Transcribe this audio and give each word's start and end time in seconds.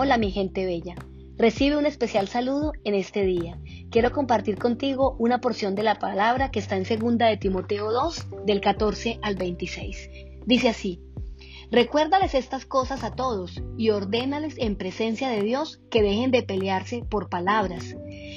Hola 0.00 0.16
mi 0.16 0.30
gente 0.30 0.64
bella. 0.64 0.94
Recibe 1.36 1.76
un 1.76 1.84
especial 1.84 2.28
saludo 2.28 2.70
en 2.84 2.94
este 2.94 3.24
día. 3.24 3.58
Quiero 3.90 4.12
compartir 4.12 4.56
contigo 4.56 5.16
una 5.18 5.40
porción 5.40 5.74
de 5.74 5.82
la 5.82 5.96
palabra 5.96 6.52
que 6.52 6.60
está 6.60 6.76
en 6.76 6.84
segunda 6.84 7.26
de 7.26 7.36
Timoteo 7.36 7.90
2 7.90 8.26
del 8.46 8.60
14 8.60 9.18
al 9.22 9.34
26. 9.34 10.08
Dice 10.46 10.68
así: 10.68 11.00
Recuérdales 11.72 12.36
estas 12.36 12.64
cosas 12.64 13.02
a 13.02 13.16
todos 13.16 13.60
y 13.76 13.90
ordénales 13.90 14.54
en 14.58 14.76
presencia 14.76 15.30
de 15.30 15.42
Dios 15.42 15.80
que 15.90 16.02
dejen 16.02 16.30
de 16.30 16.44
pelearse 16.44 17.02
por 17.02 17.28
palabras. 17.28 17.96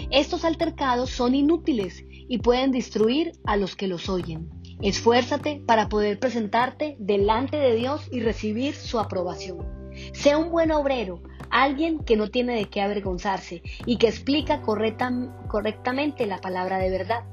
Estos 0.10 0.46
altercados 0.46 1.12
son 1.12 1.36
inútiles 1.36 2.04
y 2.10 2.40
pueden 2.40 2.72
destruir 2.72 3.34
a 3.46 3.56
los 3.56 3.76
que 3.76 3.86
los 3.86 4.10
oyen. 4.10 4.50
Esfuérzate 4.82 5.62
para 5.68 5.90
poder 5.90 6.18
presentarte 6.18 6.96
delante 6.98 7.58
de 7.58 7.76
Dios 7.76 8.08
y 8.12 8.22
recibir 8.22 8.74
su 8.74 9.00
aprobación. 9.00 9.60
Sea 10.14 10.38
un 10.38 10.50
buen 10.50 10.72
obrero, 10.72 11.22
alguien 11.52 12.00
que 12.00 12.18
no 12.18 12.30
tiene 12.30 12.56
de 12.56 12.66
qué 12.66 12.82
avergonzarse 12.82 13.62
y 13.86 13.98
que 13.98 14.08
explica 14.08 14.62
correctamente 14.62 16.26
la 16.26 16.40
palabra 16.40 16.78
de 16.80 16.90
verdad. 16.90 17.24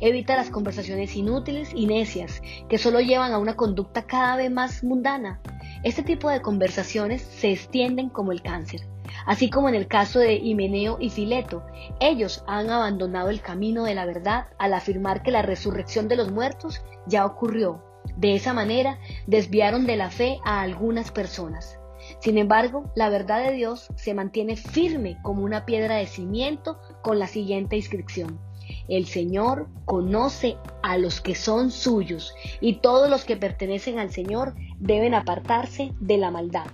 Evita 0.00 0.36
las 0.36 0.50
conversaciones 0.50 1.16
inútiles 1.16 1.70
y 1.74 1.86
necias 1.86 2.42
que 2.68 2.78
solo 2.78 3.00
llevan 3.00 3.32
a 3.32 3.38
una 3.38 3.56
conducta 3.56 4.02
cada 4.06 4.36
vez 4.36 4.50
más 4.50 4.84
mundana. 4.84 5.40
Este 5.82 6.02
tipo 6.02 6.28
de 6.28 6.42
conversaciones 6.42 7.22
se 7.22 7.52
extienden 7.52 8.10
como 8.10 8.32
el 8.32 8.42
cáncer. 8.42 8.82
Así 9.24 9.48
como 9.48 9.68
en 9.68 9.74
el 9.74 9.88
caso 9.88 10.18
de 10.18 10.34
Himeneo 10.34 10.98
y 11.00 11.10
Fileto, 11.10 11.64
ellos 12.00 12.44
han 12.46 12.70
abandonado 12.70 13.30
el 13.30 13.40
camino 13.40 13.84
de 13.84 13.94
la 13.94 14.04
verdad 14.04 14.48
al 14.58 14.74
afirmar 14.74 15.22
que 15.22 15.30
la 15.30 15.42
resurrección 15.42 16.08
de 16.08 16.16
los 16.16 16.30
muertos 16.30 16.82
ya 17.06 17.24
ocurrió. 17.24 17.82
De 18.16 18.34
esa 18.34 18.52
manera 18.52 18.98
desviaron 19.26 19.86
de 19.86 19.96
la 19.96 20.10
fe 20.10 20.38
a 20.44 20.60
algunas 20.60 21.10
personas. 21.10 21.78
Sin 22.20 22.38
embargo, 22.38 22.90
la 22.94 23.08
verdad 23.08 23.44
de 23.44 23.52
Dios 23.52 23.88
se 23.96 24.14
mantiene 24.14 24.56
firme 24.56 25.18
como 25.22 25.42
una 25.42 25.66
piedra 25.66 25.96
de 25.96 26.06
cimiento 26.06 26.78
con 27.02 27.18
la 27.18 27.26
siguiente 27.26 27.76
inscripción. 27.76 28.38
El 28.88 29.06
Señor 29.06 29.68
conoce 29.84 30.56
a 30.82 30.98
los 30.98 31.20
que 31.20 31.34
son 31.34 31.70
suyos 31.70 32.34
y 32.60 32.80
todos 32.80 33.08
los 33.08 33.24
que 33.24 33.36
pertenecen 33.36 33.98
al 33.98 34.10
Señor 34.10 34.54
deben 34.78 35.14
apartarse 35.14 35.92
de 36.00 36.18
la 36.18 36.30
maldad. 36.30 36.66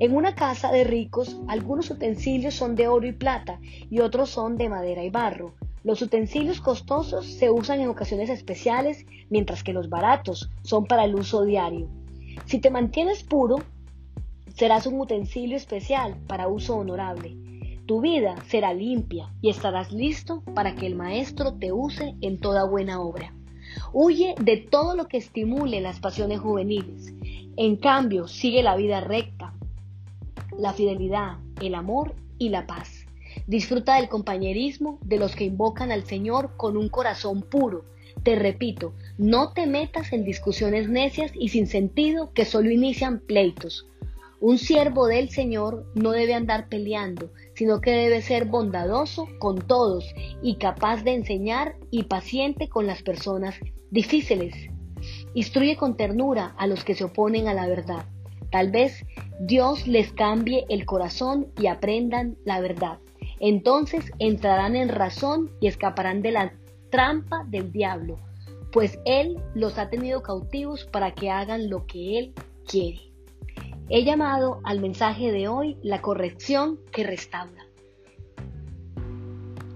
En 0.00 0.14
una 0.14 0.36
casa 0.36 0.70
de 0.70 0.84
ricos, 0.84 1.40
algunos 1.48 1.90
utensilios 1.90 2.54
son 2.54 2.76
de 2.76 2.86
oro 2.86 3.06
y 3.06 3.12
plata 3.12 3.58
y 3.90 3.98
otros 3.98 4.30
son 4.30 4.56
de 4.56 4.68
madera 4.68 5.02
y 5.02 5.10
barro. 5.10 5.54
Los 5.82 6.02
utensilios 6.02 6.60
costosos 6.60 7.26
se 7.26 7.50
usan 7.50 7.80
en 7.80 7.88
ocasiones 7.88 8.30
especiales, 8.30 9.06
mientras 9.28 9.64
que 9.64 9.72
los 9.72 9.88
baratos 9.88 10.50
son 10.62 10.86
para 10.86 11.04
el 11.04 11.16
uso 11.16 11.44
diario. 11.44 11.88
Si 12.44 12.60
te 12.60 12.70
mantienes 12.70 13.24
puro, 13.24 13.56
serás 14.58 14.86
un 14.86 15.00
utensilio 15.00 15.56
especial 15.56 16.16
para 16.26 16.48
uso 16.48 16.76
honorable. 16.76 17.36
Tu 17.86 18.00
vida 18.00 18.34
será 18.48 18.74
limpia 18.74 19.32
y 19.40 19.50
estarás 19.50 19.92
listo 19.92 20.42
para 20.52 20.74
que 20.74 20.84
el 20.84 20.96
Maestro 20.96 21.54
te 21.54 21.70
use 21.70 22.16
en 22.22 22.40
toda 22.40 22.64
buena 22.64 23.00
obra. 23.00 23.32
Huye 23.92 24.34
de 24.40 24.56
todo 24.56 24.96
lo 24.96 25.06
que 25.06 25.18
estimule 25.18 25.80
las 25.80 26.00
pasiones 26.00 26.40
juveniles. 26.40 27.14
En 27.56 27.76
cambio, 27.76 28.26
sigue 28.26 28.64
la 28.64 28.74
vida 28.74 29.00
recta, 29.00 29.54
la 30.58 30.72
fidelidad, 30.72 31.38
el 31.62 31.76
amor 31.76 32.16
y 32.36 32.48
la 32.48 32.66
paz. 32.66 33.06
Disfruta 33.46 33.94
del 33.94 34.08
compañerismo 34.08 34.98
de 35.04 35.18
los 35.18 35.36
que 35.36 35.44
invocan 35.44 35.92
al 35.92 36.04
Señor 36.04 36.56
con 36.56 36.76
un 36.76 36.88
corazón 36.88 37.42
puro. 37.42 37.84
Te 38.24 38.34
repito, 38.34 38.92
no 39.18 39.52
te 39.52 39.68
metas 39.68 40.12
en 40.12 40.24
discusiones 40.24 40.88
necias 40.88 41.30
y 41.36 41.50
sin 41.50 41.68
sentido 41.68 42.32
que 42.32 42.44
solo 42.44 42.72
inician 42.72 43.20
pleitos. 43.20 43.86
Un 44.40 44.58
siervo 44.58 45.08
del 45.08 45.30
Señor 45.30 45.84
no 45.94 46.12
debe 46.12 46.34
andar 46.34 46.68
peleando, 46.68 47.32
sino 47.54 47.80
que 47.80 47.90
debe 47.90 48.22
ser 48.22 48.44
bondadoso 48.44 49.26
con 49.40 49.58
todos 49.58 50.04
y 50.42 50.56
capaz 50.58 51.02
de 51.02 51.14
enseñar 51.14 51.74
y 51.90 52.04
paciente 52.04 52.68
con 52.68 52.86
las 52.86 53.02
personas 53.02 53.56
difíciles. 53.90 54.54
Instruye 55.34 55.76
con 55.76 55.96
ternura 55.96 56.54
a 56.56 56.68
los 56.68 56.84
que 56.84 56.94
se 56.94 57.02
oponen 57.02 57.48
a 57.48 57.54
la 57.54 57.66
verdad. 57.66 58.04
Tal 58.52 58.70
vez 58.70 59.04
Dios 59.40 59.88
les 59.88 60.12
cambie 60.12 60.66
el 60.68 60.86
corazón 60.86 61.48
y 61.60 61.66
aprendan 61.66 62.36
la 62.44 62.60
verdad. 62.60 62.98
Entonces 63.40 64.12
entrarán 64.20 64.76
en 64.76 64.88
razón 64.88 65.50
y 65.60 65.66
escaparán 65.66 66.22
de 66.22 66.30
la 66.32 66.52
trampa 66.90 67.44
del 67.48 67.72
diablo, 67.72 68.18
pues 68.70 69.00
Él 69.04 69.38
los 69.54 69.78
ha 69.78 69.90
tenido 69.90 70.22
cautivos 70.22 70.84
para 70.84 71.12
que 71.12 71.28
hagan 71.28 71.68
lo 71.68 71.86
que 71.86 72.18
Él 72.18 72.34
quiere. 72.66 73.07
He 73.90 74.04
llamado 74.04 74.60
al 74.64 74.80
mensaje 74.80 75.32
de 75.32 75.48
hoy 75.48 75.78
la 75.82 76.02
corrección 76.02 76.78
que 76.92 77.04
restaura. 77.04 77.66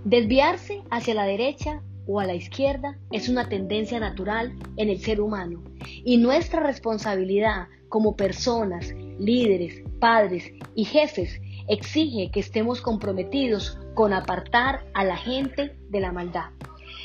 Desviarse 0.04 0.82
hacia 0.90 1.14
la 1.14 1.24
derecha 1.24 1.82
o 2.06 2.20
a 2.20 2.26
la 2.26 2.34
izquierda 2.34 2.98
es 3.10 3.30
una 3.30 3.48
tendencia 3.48 4.00
natural 4.00 4.52
en 4.76 4.90
el 4.90 4.98
ser 4.98 5.22
humano 5.22 5.62
y 6.04 6.18
nuestra 6.18 6.60
responsabilidad 6.60 7.68
como 7.88 8.14
personas, 8.14 8.92
líderes, 9.18 9.82
padres 9.98 10.52
y 10.74 10.84
jefes 10.84 11.40
exige 11.68 12.30
que 12.30 12.40
estemos 12.40 12.82
comprometidos 12.82 13.78
con 13.94 14.12
apartar 14.12 14.84
a 14.92 15.04
la 15.04 15.16
gente 15.16 15.74
de 15.88 16.00
la 16.00 16.12
maldad. 16.12 16.50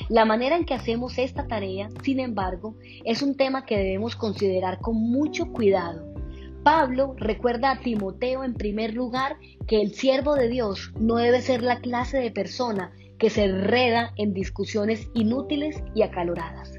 La 0.10 0.26
manera 0.26 0.58
en 0.58 0.66
que 0.66 0.74
hacemos 0.74 1.18
esta 1.18 1.48
tarea, 1.48 1.90
sin 2.04 2.20
embargo, 2.20 2.76
es 3.06 3.22
un 3.22 3.38
tema 3.38 3.66
que 3.66 3.78
debemos 3.78 4.18
considerar 4.18 4.80
con 4.80 4.96
mucho 4.96 5.54
cuidado. 5.54 6.17
Pablo 6.64 7.16
recuerda 7.18 7.72
a 7.72 7.80
Timoteo 7.80 8.44
en 8.44 8.54
primer 8.54 8.94
lugar 8.94 9.38
que 9.68 9.82
el 9.82 9.94
siervo 9.94 10.36
de 10.36 10.50
Dios 10.50 10.92
no 11.00 11.16
debe 11.16 11.42
ser 11.42 11.64
la 11.64 11.80
clase 11.80 12.18
de 12.18 12.32
persona 12.32 12.92
que 13.18 13.30
se 13.30 13.46
enreda 13.46 14.14
en 14.18 14.34
discusiones 14.34 15.10
inútiles 15.14 15.82
y 15.96 16.04
acaloradas. 16.04 16.74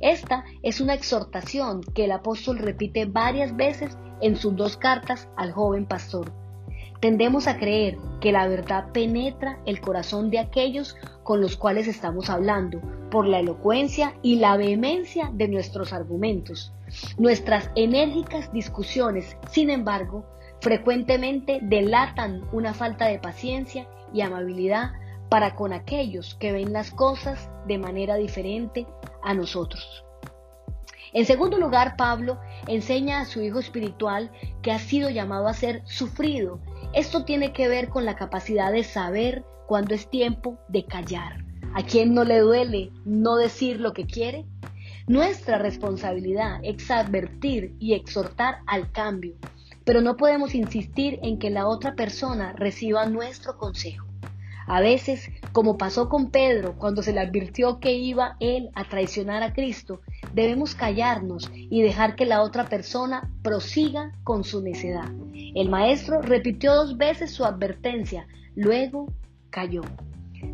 Esta 0.00 0.44
es 0.62 0.80
una 0.80 0.94
exhortación 0.94 1.82
que 1.94 2.04
el 2.04 2.12
apóstol 2.12 2.58
repite 2.58 3.06
varias 3.06 3.56
veces 3.56 3.98
en 4.20 4.36
sus 4.36 4.56
dos 4.56 4.76
cartas 4.76 5.28
al 5.36 5.52
joven 5.52 5.86
pastor. 5.86 6.32
Tendemos 7.00 7.48
a 7.48 7.58
creer 7.58 7.98
que 8.20 8.32
la 8.32 8.48
verdad 8.48 8.92
penetra 8.92 9.60
el 9.66 9.80
corazón 9.80 10.30
de 10.30 10.38
aquellos 10.38 10.96
con 11.22 11.40
los 11.40 11.56
cuales 11.56 11.86
estamos 11.86 12.30
hablando 12.30 12.80
por 13.14 13.28
la 13.28 13.38
elocuencia 13.38 14.12
y 14.22 14.40
la 14.40 14.56
vehemencia 14.56 15.30
de 15.32 15.46
nuestros 15.46 15.92
argumentos. 15.92 16.72
Nuestras 17.16 17.70
enérgicas 17.76 18.52
discusiones, 18.52 19.36
sin 19.52 19.70
embargo, 19.70 20.24
frecuentemente 20.60 21.60
delatan 21.62 22.42
una 22.50 22.74
falta 22.74 23.06
de 23.06 23.20
paciencia 23.20 23.86
y 24.12 24.22
amabilidad 24.22 24.94
para 25.28 25.54
con 25.54 25.72
aquellos 25.72 26.34
que 26.40 26.50
ven 26.50 26.72
las 26.72 26.90
cosas 26.90 27.48
de 27.68 27.78
manera 27.78 28.16
diferente 28.16 28.84
a 29.22 29.32
nosotros. 29.32 30.04
En 31.12 31.24
segundo 31.24 31.56
lugar, 31.56 31.94
Pablo 31.96 32.40
enseña 32.66 33.20
a 33.20 33.26
su 33.26 33.42
hijo 33.42 33.60
espiritual 33.60 34.32
que 34.60 34.72
ha 34.72 34.80
sido 34.80 35.08
llamado 35.08 35.46
a 35.46 35.54
ser 35.54 35.82
sufrido. 35.84 36.58
Esto 36.92 37.24
tiene 37.24 37.52
que 37.52 37.68
ver 37.68 37.90
con 37.90 38.04
la 38.04 38.16
capacidad 38.16 38.72
de 38.72 38.82
saber 38.82 39.44
cuándo 39.68 39.94
es 39.94 40.10
tiempo 40.10 40.58
de 40.66 40.84
callar. 40.84 41.43
¿A 41.76 41.82
quién 41.82 42.14
no 42.14 42.22
le 42.22 42.38
duele 42.38 42.92
no 43.04 43.34
decir 43.34 43.80
lo 43.80 43.92
que 43.94 44.06
quiere? 44.06 44.44
Nuestra 45.08 45.58
responsabilidad 45.58 46.60
es 46.62 46.88
advertir 46.88 47.74
y 47.80 47.94
exhortar 47.94 48.58
al 48.68 48.92
cambio, 48.92 49.34
pero 49.84 50.00
no 50.00 50.16
podemos 50.16 50.54
insistir 50.54 51.18
en 51.24 51.36
que 51.36 51.50
la 51.50 51.66
otra 51.66 51.96
persona 51.96 52.52
reciba 52.52 53.06
nuestro 53.06 53.58
consejo. 53.58 54.06
A 54.68 54.80
veces, 54.80 55.28
como 55.50 55.76
pasó 55.76 56.08
con 56.08 56.30
Pedro 56.30 56.76
cuando 56.78 57.02
se 57.02 57.12
le 57.12 57.18
advirtió 57.18 57.80
que 57.80 57.94
iba 57.94 58.36
él 58.38 58.70
a 58.76 58.84
traicionar 58.84 59.42
a 59.42 59.52
Cristo, 59.52 60.00
debemos 60.32 60.76
callarnos 60.76 61.50
y 61.54 61.82
dejar 61.82 62.14
que 62.14 62.24
la 62.24 62.42
otra 62.42 62.68
persona 62.68 63.28
prosiga 63.42 64.12
con 64.22 64.44
su 64.44 64.62
necedad. 64.62 65.10
El 65.56 65.70
maestro 65.70 66.22
repitió 66.22 66.72
dos 66.72 66.96
veces 66.96 67.32
su 67.32 67.44
advertencia, 67.44 68.28
luego 68.54 69.12
cayó. 69.50 69.82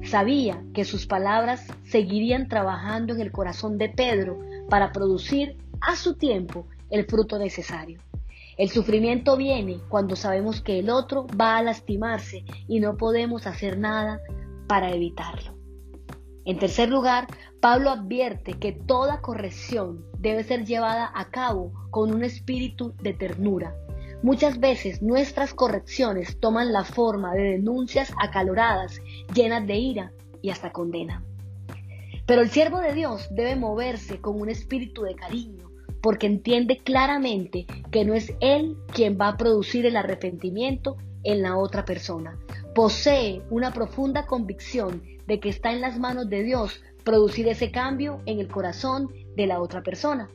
Sabía 0.05 0.63
que 0.75 0.85
sus 0.85 1.07
palabras 1.07 1.67
seguirían 1.85 2.49
trabajando 2.49 3.15
en 3.15 3.21
el 3.21 3.33
corazón 3.33 3.79
de 3.79 3.89
Pedro 3.89 4.39
para 4.69 4.93
producir 4.93 5.57
a 5.81 5.97
su 5.97 6.15
tiempo 6.15 6.67
el 6.91 7.07
fruto 7.07 7.39
necesario. 7.39 8.01
El 8.57 8.69
sufrimiento 8.69 9.37
viene 9.37 9.79
cuando 9.89 10.17
sabemos 10.17 10.61
que 10.61 10.79
el 10.81 10.91
otro 10.91 11.27
va 11.41 11.57
a 11.57 11.63
lastimarse 11.63 12.45
y 12.69 12.81
no 12.81 12.97
podemos 12.97 13.47
hacer 13.47 13.79
nada 13.79 14.21
para 14.67 14.93
evitarlo. 14.93 15.55
En 16.45 16.59
tercer 16.59 16.89
lugar, 16.89 17.27
Pablo 17.61 17.91
advierte 17.91 18.55
que 18.55 18.73
toda 18.73 19.21
corrección 19.21 20.05
debe 20.19 20.43
ser 20.45 20.65
llevada 20.65 21.11
a 21.15 21.31
cabo 21.31 21.73
con 21.91 22.13
un 22.13 22.25
espíritu 22.25 22.95
de 23.03 23.13
ternura. 23.13 23.75
Muchas 24.23 24.61
veces 24.61 25.01
nuestras 25.01 25.55
correcciones 25.55 26.39
toman 26.41 26.73
la 26.73 26.85
forma 26.85 27.33
de 27.33 27.53
denuncias 27.53 28.13
acaloradas, 28.21 29.01
llenas 29.35 29.67
de 29.67 29.77
ira 29.77 30.13
y 30.43 30.51
hasta 30.51 30.73
condena. 30.73 31.25
Pero 32.27 32.43
el 32.43 32.51
siervo 32.51 32.81
de 32.81 32.93
Dios 32.93 33.29
debe 33.31 33.57
moverse 33.57 34.21
con 34.21 34.39
un 34.39 34.51
espíritu 34.51 35.03
de 35.03 35.15
cariño, 35.15 35.71
porque 36.03 36.27
entiende 36.27 36.79
claramente 36.79 37.67
que 37.91 38.05
no 38.05 38.13
es 38.13 38.35
Él 38.41 38.77
quien 38.93 39.19
va 39.19 39.29
a 39.29 39.37
producir 39.39 39.87
el 39.87 39.97
arrepentimiento 39.97 40.97
en 41.25 41.41
la 41.41 41.57
otra 41.57 41.87
persona. 41.87 42.39
Posee 42.75 43.43
una 43.49 43.73
profunda 43.73 44.27
convicción 44.27 45.03
de 45.27 45.41
que 45.41 45.49
está 45.49 45.73
en 45.73 45.81
las 45.81 45.99
manos 45.99 46.29
de 46.29 46.43
Dios 46.43 46.83
producir 47.05 47.49
ese 47.49 47.71
cambio 47.71 48.21
en 48.27 48.39
el 48.39 48.49
corazón 48.49 49.09
de 49.35 49.47
la 49.47 49.61
otra 49.61 49.83
persona. 49.83 50.29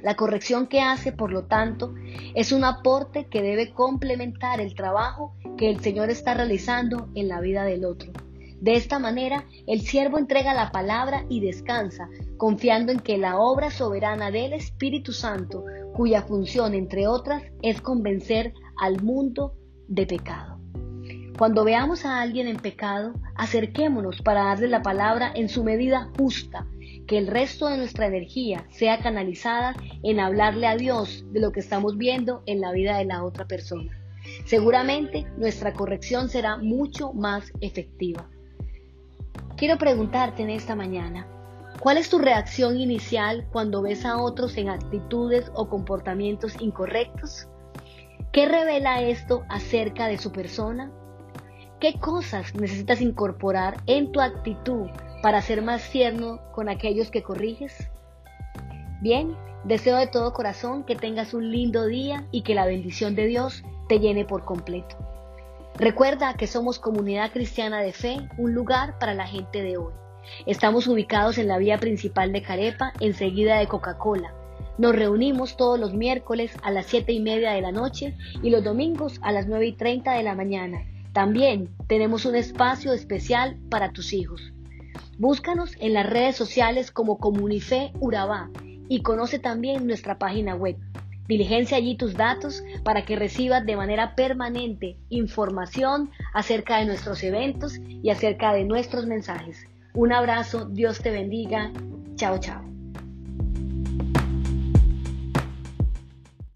La 0.00 0.14
corrección 0.14 0.66
que 0.66 0.80
hace, 0.80 1.12
por 1.12 1.32
lo 1.32 1.44
tanto, 1.44 1.94
es 2.34 2.52
un 2.52 2.64
aporte 2.64 3.26
que 3.26 3.42
debe 3.42 3.72
complementar 3.72 4.60
el 4.60 4.74
trabajo 4.74 5.34
que 5.56 5.70
el 5.70 5.80
Señor 5.80 6.10
está 6.10 6.34
realizando 6.34 7.08
en 7.14 7.28
la 7.28 7.40
vida 7.40 7.64
del 7.64 7.84
otro. 7.84 8.12
De 8.60 8.74
esta 8.74 8.98
manera, 8.98 9.44
el 9.66 9.82
siervo 9.82 10.18
entrega 10.18 10.54
la 10.54 10.72
palabra 10.72 11.24
y 11.28 11.40
descansa, 11.40 12.08
confiando 12.38 12.90
en 12.90 13.00
que 13.00 13.18
la 13.18 13.38
obra 13.38 13.70
soberana 13.70 14.30
del 14.30 14.54
Espíritu 14.54 15.12
Santo, 15.12 15.64
cuya 15.94 16.22
función, 16.22 16.74
entre 16.74 17.06
otras, 17.06 17.42
es 17.62 17.80
convencer 17.80 18.54
al 18.80 19.02
mundo 19.02 19.54
de 19.88 20.06
pecado. 20.06 20.55
Cuando 21.38 21.64
veamos 21.64 22.06
a 22.06 22.22
alguien 22.22 22.46
en 22.48 22.56
pecado, 22.56 23.12
acerquémonos 23.34 24.22
para 24.22 24.44
darle 24.44 24.68
la 24.68 24.80
palabra 24.80 25.30
en 25.34 25.50
su 25.50 25.64
medida 25.64 26.10
justa, 26.16 26.66
que 27.06 27.18
el 27.18 27.26
resto 27.26 27.68
de 27.68 27.76
nuestra 27.76 28.06
energía 28.06 28.64
sea 28.70 29.00
canalizada 29.00 29.74
en 30.02 30.18
hablarle 30.18 30.66
a 30.66 30.76
Dios 30.76 31.26
de 31.32 31.40
lo 31.40 31.52
que 31.52 31.60
estamos 31.60 31.98
viendo 31.98 32.42
en 32.46 32.62
la 32.62 32.72
vida 32.72 32.96
de 32.96 33.04
la 33.04 33.22
otra 33.22 33.44
persona. 33.44 33.92
Seguramente 34.46 35.26
nuestra 35.36 35.74
corrección 35.74 36.30
será 36.30 36.56
mucho 36.56 37.12
más 37.12 37.52
efectiva. 37.60 38.30
Quiero 39.58 39.76
preguntarte 39.76 40.42
en 40.42 40.48
esta 40.48 40.74
mañana, 40.74 41.26
¿cuál 41.80 41.98
es 41.98 42.08
tu 42.08 42.18
reacción 42.18 42.78
inicial 42.78 43.46
cuando 43.52 43.82
ves 43.82 44.06
a 44.06 44.16
otros 44.16 44.56
en 44.56 44.70
actitudes 44.70 45.50
o 45.54 45.68
comportamientos 45.68 46.56
incorrectos? 46.60 47.46
¿Qué 48.32 48.46
revela 48.46 49.02
esto 49.02 49.44
acerca 49.50 50.06
de 50.06 50.16
su 50.16 50.32
persona? 50.32 50.90
¿Qué 51.78 51.92
cosas 52.00 52.54
necesitas 52.54 53.02
incorporar 53.02 53.82
en 53.86 54.10
tu 54.10 54.22
actitud 54.22 54.86
para 55.20 55.42
ser 55.42 55.60
más 55.60 55.90
tierno 55.90 56.40
con 56.52 56.70
aquellos 56.70 57.10
que 57.10 57.22
corriges? 57.22 57.90
Bien, 59.02 59.36
deseo 59.64 59.98
de 59.98 60.06
todo 60.06 60.32
corazón 60.32 60.84
que 60.84 60.96
tengas 60.96 61.34
un 61.34 61.52
lindo 61.52 61.84
día 61.84 62.26
y 62.30 62.44
que 62.44 62.54
la 62.54 62.64
bendición 62.64 63.14
de 63.14 63.26
Dios 63.26 63.62
te 63.90 64.00
llene 64.00 64.24
por 64.24 64.46
completo. 64.46 64.96
Recuerda 65.74 66.32
que 66.32 66.46
somos 66.46 66.78
Comunidad 66.78 67.30
Cristiana 67.30 67.82
de 67.82 67.92
Fe, 67.92 68.26
un 68.38 68.54
lugar 68.54 68.98
para 68.98 69.12
la 69.12 69.26
gente 69.26 69.62
de 69.62 69.76
hoy. 69.76 69.92
Estamos 70.46 70.86
ubicados 70.86 71.36
en 71.36 71.46
la 71.46 71.58
vía 71.58 71.76
principal 71.76 72.32
de 72.32 72.40
Carepa, 72.40 72.94
enseguida 73.00 73.58
de 73.58 73.66
Coca-Cola. 73.66 74.32
Nos 74.78 74.96
reunimos 74.96 75.58
todos 75.58 75.78
los 75.78 75.92
miércoles 75.92 76.56
a 76.62 76.70
las 76.70 76.86
7 76.86 77.12
y 77.12 77.20
media 77.20 77.50
de 77.50 77.60
la 77.60 77.70
noche 77.70 78.16
y 78.42 78.48
los 78.48 78.64
domingos 78.64 79.18
a 79.20 79.30
las 79.30 79.46
9 79.46 79.66
y 79.66 79.72
30 79.72 80.12
de 80.12 80.22
la 80.22 80.34
mañana. 80.34 80.78
También 81.16 81.70
tenemos 81.86 82.26
un 82.26 82.36
espacio 82.36 82.92
especial 82.92 83.56
para 83.70 83.90
tus 83.90 84.12
hijos. 84.12 84.52
Búscanos 85.16 85.74
en 85.80 85.94
las 85.94 86.04
redes 86.04 86.36
sociales 86.36 86.90
como 86.90 87.16
Comunife 87.16 87.90
Urabá 88.00 88.50
y 88.90 89.00
conoce 89.00 89.38
también 89.38 89.86
nuestra 89.86 90.18
página 90.18 90.54
web 90.54 90.76
Diligencia 91.26 91.78
allí 91.78 91.96
tus 91.96 92.12
datos 92.12 92.62
para 92.84 93.06
que 93.06 93.16
recibas 93.16 93.64
de 93.64 93.76
manera 93.76 94.14
permanente 94.14 94.98
información 95.08 96.10
acerca 96.34 96.80
de 96.80 96.84
nuestros 96.84 97.22
eventos 97.22 97.78
y 97.78 98.10
acerca 98.10 98.52
de 98.52 98.64
nuestros 98.64 99.06
mensajes. 99.06 99.66
Un 99.94 100.12
abrazo, 100.12 100.66
Dios 100.66 100.98
te 100.98 101.12
bendiga. 101.12 101.72
Chao, 102.16 102.38
chao. 102.38 102.75